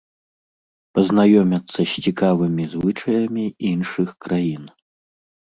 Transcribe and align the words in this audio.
Пазнаёмяцца 0.97 1.79
з 1.91 2.03
цікавымі 2.05 2.63
звычаямі 2.73 3.45
іншых 3.73 4.09
краін. 4.27 4.63